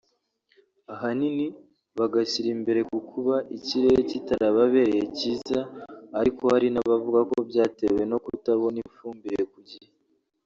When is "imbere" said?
2.55-2.79